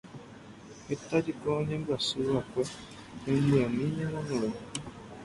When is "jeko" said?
1.25-1.47